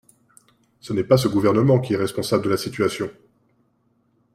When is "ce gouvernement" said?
1.17-1.79